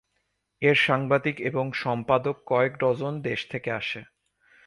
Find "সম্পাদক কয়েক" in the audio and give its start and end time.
1.73-2.73